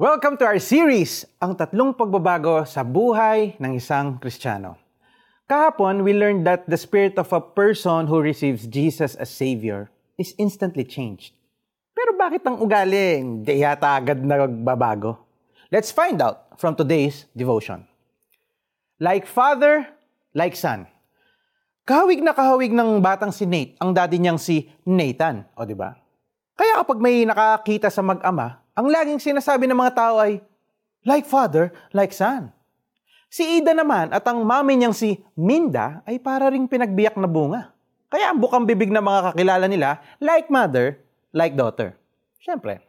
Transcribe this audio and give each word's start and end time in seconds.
Welcome 0.00 0.40
to 0.40 0.48
our 0.48 0.56
series, 0.56 1.28
ang 1.44 1.52
tatlong 1.52 1.92
pagbabago 1.92 2.64
sa 2.64 2.80
buhay 2.80 3.60
ng 3.60 3.76
isang 3.76 4.16
Kristiyano. 4.16 4.80
Kahapon, 5.44 6.00
we 6.00 6.16
learned 6.16 6.48
that 6.48 6.64
the 6.64 6.80
spirit 6.80 7.20
of 7.20 7.28
a 7.36 7.44
person 7.44 8.08
who 8.08 8.16
receives 8.24 8.64
Jesus 8.64 9.12
as 9.20 9.28
Savior 9.28 9.92
is 10.16 10.32
instantly 10.40 10.88
changed. 10.88 11.36
Pero 11.92 12.16
bakit 12.16 12.40
ang 12.48 12.64
ugali 12.64 13.20
hindi 13.20 13.60
yata 13.60 13.92
agad 13.92 14.24
nagbabago? 14.24 15.20
Let's 15.68 15.92
find 15.92 16.16
out 16.24 16.56
from 16.56 16.80
today's 16.80 17.28
devotion. 17.36 17.84
Like 18.96 19.28
father, 19.28 19.84
like 20.32 20.56
son. 20.56 20.88
Kahawig 21.84 22.24
na 22.24 22.32
kahawig 22.32 22.72
ng 22.72 23.04
batang 23.04 23.36
si 23.36 23.44
Nate, 23.44 23.76
ang 23.76 23.92
daddy 23.92 24.16
niyang 24.16 24.40
si 24.40 24.64
Nathan, 24.80 25.44
o 25.60 25.68
di 25.68 25.76
ba? 25.76 25.92
Kaya 26.56 26.80
kapag 26.80 27.04
may 27.04 27.28
nakakita 27.28 27.92
sa 27.92 28.00
mag-ama, 28.00 28.59
ang 28.74 28.86
laging 28.86 29.20
sinasabi 29.20 29.66
ng 29.66 29.78
mga 29.78 29.94
tao 29.94 30.20
ay, 30.22 30.40
like 31.02 31.26
father, 31.26 31.74
like 31.94 32.14
son. 32.14 32.54
Si 33.30 33.62
Ida 33.62 33.70
naman 33.70 34.10
at 34.10 34.26
ang 34.26 34.42
mami 34.42 34.74
niyang 34.74 34.94
si 34.94 35.22
Minda 35.38 36.02
ay 36.02 36.18
para 36.18 36.50
ring 36.50 36.66
pinagbiyak 36.66 37.14
na 37.14 37.30
bunga. 37.30 37.70
Kaya 38.10 38.34
ang 38.34 38.42
bukang 38.42 38.66
bibig 38.66 38.90
ng 38.90 39.02
mga 39.02 39.20
kakilala 39.30 39.66
nila, 39.70 40.02
like 40.18 40.50
mother, 40.50 40.98
like 41.30 41.54
daughter. 41.54 41.94
Siyempre. 42.42 42.82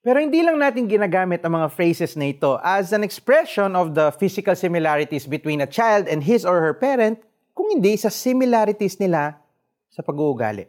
Pero 0.00 0.16
hindi 0.22 0.40
lang 0.40 0.56
natin 0.56 0.86
ginagamit 0.86 1.42
ang 1.44 1.60
mga 1.60 1.68
phrases 1.74 2.14
na 2.14 2.30
ito 2.30 2.56
as 2.62 2.94
an 2.94 3.02
expression 3.04 3.74
of 3.74 3.92
the 3.92 4.14
physical 4.16 4.54
similarities 4.54 5.26
between 5.26 5.60
a 5.60 5.68
child 5.68 6.06
and 6.06 6.24
his 6.24 6.46
or 6.46 6.62
her 6.62 6.72
parent, 6.72 7.20
kung 7.52 7.68
hindi 7.68 7.98
sa 8.00 8.08
similarities 8.08 8.96
nila 8.96 9.36
sa 9.92 10.00
pag-uugali. 10.00 10.64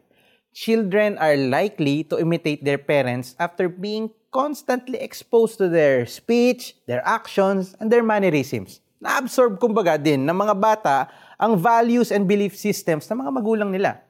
Children 0.52 1.16
are 1.16 1.40
likely 1.40 2.04
to 2.12 2.20
imitate 2.20 2.68
their 2.68 2.76
parents 2.76 3.40
after 3.40 3.72
being 3.72 4.12
constantly 4.36 5.00
exposed 5.00 5.56
to 5.64 5.72
their 5.72 6.04
speech, 6.04 6.76
their 6.92 7.00
actions, 7.08 7.72
and 7.80 7.88
their 7.88 8.04
mannerisms. 8.04 8.84
Na-absorb 9.00 9.64
kumbaga 9.64 9.96
din 9.96 10.28
ng 10.28 10.36
mga 10.36 10.56
bata 10.60 11.08
ang 11.40 11.56
values 11.56 12.12
and 12.12 12.28
belief 12.28 12.54
systems 12.54 13.08
ng 13.08 13.24
mga 13.24 13.32
magulang 13.32 13.72
nila. 13.72 14.04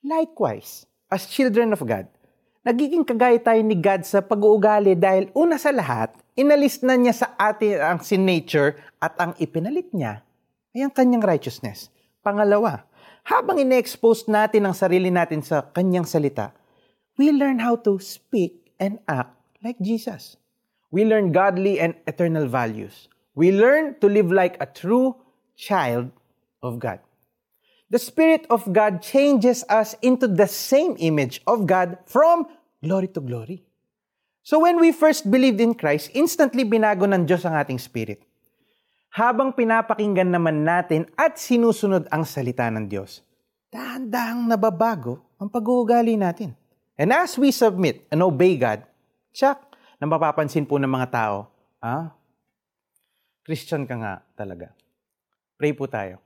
Likewise, 0.00 0.86
as 1.10 1.26
children 1.26 1.74
of 1.74 1.82
God, 1.82 2.06
nagiging 2.64 3.04
kagaya 3.04 3.36
tayo 3.42 3.60
ni 3.60 3.76
God 3.76 4.06
sa 4.06 4.22
pag-uugali 4.24 4.96
dahil 4.96 5.28
una 5.36 5.60
sa 5.60 5.74
lahat, 5.74 6.14
inalis 6.38 6.80
na 6.86 6.96
niya 6.96 7.12
sa 7.12 7.28
atin 7.36 7.82
ang 7.82 8.00
sin 8.00 8.24
nature 8.24 8.80
at 9.02 9.12
ang 9.20 9.34
ipinalit 9.36 9.90
niya 9.92 10.24
ay 10.72 10.86
ang 10.86 10.94
kanyang 10.94 11.26
righteousness. 11.26 11.92
Pangalawa, 12.24 12.87
habang 13.28 13.60
ine-expose 13.60 14.24
natin 14.24 14.64
ang 14.64 14.72
sarili 14.72 15.12
natin 15.12 15.44
sa 15.44 15.60
kanyang 15.60 16.08
salita, 16.08 16.56
we 17.20 17.28
learn 17.28 17.60
how 17.60 17.76
to 17.76 18.00
speak 18.00 18.72
and 18.80 18.96
act 19.04 19.36
like 19.60 19.76
Jesus. 19.84 20.40
We 20.88 21.04
learn 21.04 21.36
godly 21.36 21.76
and 21.76 21.92
eternal 22.08 22.48
values. 22.48 23.12
We 23.36 23.52
learn 23.52 24.00
to 24.00 24.08
live 24.08 24.32
like 24.32 24.56
a 24.64 24.66
true 24.66 25.12
child 25.60 26.08
of 26.64 26.80
God. 26.80 27.04
The 27.92 28.00
Spirit 28.00 28.48
of 28.48 28.64
God 28.72 29.04
changes 29.04 29.60
us 29.68 29.92
into 30.00 30.24
the 30.24 30.48
same 30.48 30.96
image 30.96 31.44
of 31.44 31.68
God 31.68 32.00
from 32.08 32.48
glory 32.80 33.12
to 33.12 33.20
glory. 33.20 33.64
So 34.40 34.64
when 34.64 34.80
we 34.80 34.92
first 34.92 35.28
believed 35.28 35.60
in 35.60 35.76
Christ, 35.76 36.16
instantly 36.16 36.64
binago 36.64 37.04
ng 37.04 37.28
Diyos 37.28 37.44
ang 37.44 37.60
ating 37.60 37.76
spirit. 37.76 38.24
Habang 39.18 39.50
pinapakinggan 39.50 40.30
naman 40.30 40.62
natin 40.62 41.10
at 41.18 41.42
sinusunod 41.42 42.06
ang 42.06 42.22
salita 42.22 42.70
ng 42.70 42.86
Diyos, 42.86 43.26
dahan-dahang 43.66 44.46
nababago 44.46 45.18
ang 45.42 45.50
pag-uugali 45.50 46.14
natin. 46.14 46.54
And 46.94 47.10
as 47.10 47.34
we 47.34 47.50
submit 47.50 48.06
and 48.14 48.22
obey 48.22 48.54
God, 48.54 48.86
tsak, 49.34 49.58
na 49.98 50.06
mapapansin 50.06 50.62
po 50.62 50.78
ng 50.78 50.86
mga 50.86 51.10
tao, 51.10 51.50
ah, 51.82 52.14
Christian 53.42 53.90
ka 53.90 53.98
nga 53.98 54.22
talaga. 54.38 54.70
Pray 55.58 55.74
po 55.74 55.90
tayo. 55.90 56.22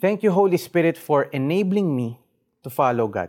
Thank 0.00 0.24
you, 0.24 0.32
Holy 0.32 0.56
Spirit, 0.56 0.96
for 0.96 1.28
enabling 1.28 1.92
me 1.92 2.16
to 2.64 2.72
follow 2.72 3.04
God. 3.04 3.28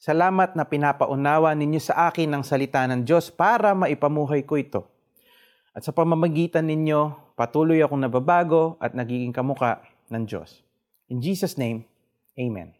Salamat 0.00 0.56
na 0.56 0.64
pinapaunawa 0.64 1.52
ninyo 1.52 1.84
sa 1.84 2.08
akin 2.08 2.32
ang 2.32 2.40
salita 2.48 2.88
ng 2.88 3.04
Diyos 3.04 3.28
para 3.28 3.76
maipamuhay 3.76 4.40
ko 4.48 4.56
ito. 4.56 4.88
At 5.78 5.86
sa 5.86 5.94
pamamagitan 5.94 6.66
ninyo, 6.66 7.30
patuloy 7.38 7.78
akong 7.78 8.02
nababago 8.02 8.74
at 8.82 8.98
nagiging 8.98 9.30
kamuka 9.30 9.78
ng 10.10 10.26
Diyos. 10.26 10.66
In 11.06 11.22
Jesus' 11.22 11.54
name, 11.54 11.86
Amen. 12.34 12.74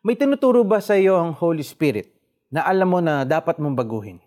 May 0.00 0.16
tinuturo 0.16 0.64
ba 0.64 0.80
sa 0.80 0.96
iyo 0.96 1.20
ang 1.20 1.36
Holy 1.36 1.60
Spirit 1.60 2.16
na 2.48 2.64
alam 2.64 2.88
mo 2.88 3.04
na 3.04 3.28
dapat 3.28 3.60
mong 3.60 3.76
baguhin? 3.76 4.24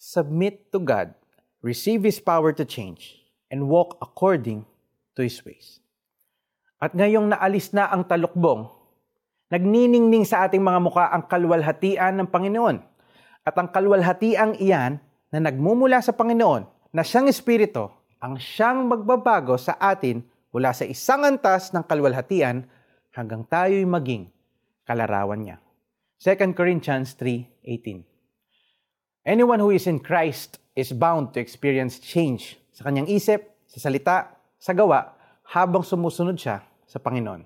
Submit 0.00 0.72
to 0.72 0.80
God, 0.80 1.12
receive 1.60 2.08
His 2.08 2.16
power 2.16 2.56
to 2.56 2.64
change, 2.64 3.20
and 3.52 3.68
walk 3.68 4.00
according 4.00 4.64
to 5.20 5.20
His 5.20 5.44
ways. 5.44 5.84
At 6.80 6.96
ngayong 6.96 7.28
naalis 7.28 7.76
na 7.76 7.92
ang 7.92 8.08
talukbong, 8.08 8.72
nagniningning 9.52 10.24
sa 10.24 10.48
ating 10.48 10.64
mga 10.64 10.80
muka 10.80 11.12
ang 11.12 11.28
kalwalhatian 11.28 12.24
ng 12.24 12.28
Panginoon. 12.32 12.80
At 13.44 13.52
ang 13.60 13.68
kalwalhatiang 13.68 14.56
iyan 14.56 15.04
na 15.32 15.38
nagmumula 15.44 16.00
sa 16.00 16.16
Panginoon 16.16 16.92
na 16.92 17.04
siyang 17.04 17.28
Espiritu 17.28 17.88
ang 18.18 18.40
siyang 18.40 18.88
magbabago 18.88 19.54
sa 19.60 19.78
atin 19.78 20.24
mula 20.50 20.72
sa 20.74 20.88
isang 20.88 21.22
antas 21.22 21.70
ng 21.70 21.84
kalwalhatian 21.86 22.66
hanggang 23.14 23.46
tayo'y 23.46 23.86
maging 23.86 24.32
kalarawan 24.88 25.44
niya. 25.44 25.56
2 26.18 26.56
Corinthians 26.56 27.14
3.18 27.14 28.02
Anyone 29.28 29.60
who 29.60 29.70
is 29.70 29.86
in 29.86 30.00
Christ 30.02 30.58
is 30.74 30.90
bound 30.90 31.36
to 31.36 31.38
experience 31.38 32.00
change 32.00 32.58
sa 32.74 32.88
kanyang 32.88 33.06
isip, 33.06 33.54
sa 33.68 33.78
salita, 33.78 34.34
sa 34.58 34.74
gawa, 34.74 35.14
habang 35.54 35.86
sumusunod 35.86 36.34
siya 36.34 36.64
sa 36.88 36.98
Panginoon. 36.98 37.44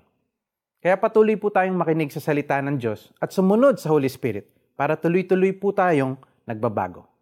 Kaya 0.83 0.97
patuloy 0.97 1.37
po 1.37 1.53
tayong 1.53 1.77
makinig 1.77 2.11
sa 2.11 2.19
salita 2.19 2.59
ng 2.59 2.75
Diyos 2.81 3.13
at 3.21 3.31
sumunod 3.31 3.77
sa 3.79 3.91
Holy 3.91 4.09
Spirit 4.09 4.49
para 4.75 4.97
tuloy-tuloy 4.97 5.55
po 5.55 5.71
tayong 5.71 6.17
nagbabago. 6.43 7.12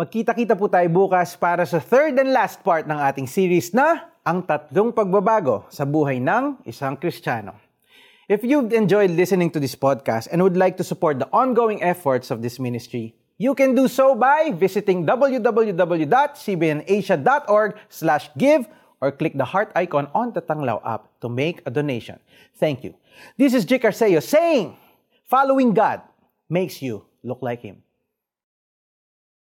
Magkita-kita 0.00 0.56
po 0.56 0.64
tayo 0.64 0.88
bukas 0.88 1.36
para 1.36 1.60
sa 1.68 1.76
third 1.76 2.16
and 2.16 2.32
last 2.32 2.64
part 2.64 2.88
ng 2.88 2.96
ating 2.96 3.28
series 3.28 3.76
na 3.76 4.08
ang 4.24 4.40
tatlong 4.40 4.96
pagbabago 4.96 5.68
sa 5.68 5.84
buhay 5.84 6.16
ng 6.16 6.56
isang 6.64 6.96
Kristiyano. 6.96 7.52
If 8.24 8.40
you've 8.40 8.72
enjoyed 8.72 9.12
listening 9.12 9.52
to 9.52 9.60
this 9.60 9.76
podcast 9.76 10.32
and 10.32 10.40
would 10.40 10.56
like 10.56 10.80
to 10.80 10.84
support 10.88 11.20
the 11.20 11.28
ongoing 11.36 11.84
efforts 11.84 12.32
of 12.32 12.40
this 12.40 12.56
ministry, 12.56 13.12
you 13.36 13.52
can 13.52 13.76
do 13.76 13.92
so 13.92 14.16
by 14.16 14.56
visiting 14.56 15.04
www.cbnasia.org 15.04 17.70
slash 17.92 18.32
give 18.40 18.72
or 19.04 19.12
click 19.12 19.36
the 19.36 19.52
heart 19.52 19.68
icon 19.76 20.08
on 20.16 20.32
the 20.32 20.40
Tanglaw 20.40 20.80
app 20.80 21.12
to 21.20 21.28
make 21.28 21.60
a 21.68 21.70
donation. 21.70 22.16
Thank 22.56 22.88
you. 22.88 22.96
This 23.36 23.52
is 23.52 23.68
Jake 23.68 23.84
Arceo 23.84 24.24
saying, 24.24 24.80
following 25.28 25.76
God 25.76 26.00
makes 26.48 26.80
you 26.80 27.04
look 27.20 27.44
like 27.44 27.60
Him. 27.60 27.84